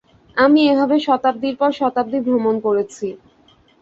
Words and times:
আমি 0.37 0.61
এভাবে 0.71 0.95
শতাব্দীর 0.99 1.55
পর 1.57 1.71
শতাব্দী 1.79 2.19
ভ্রমণ 2.25 2.55
করেছি। 2.65 3.07